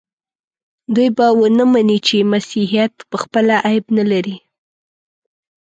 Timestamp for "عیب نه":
3.67-4.03